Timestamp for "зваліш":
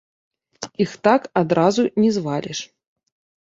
2.19-2.59